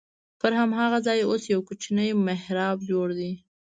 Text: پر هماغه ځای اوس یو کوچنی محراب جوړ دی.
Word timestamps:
پر 0.39 0.51
هماغه 0.61 0.99
ځای 1.07 1.19
اوس 1.29 1.43
یو 1.53 1.61
کوچنی 1.67 2.09
محراب 2.25 2.77
جوړ 2.89 3.07
دی. 3.19 3.31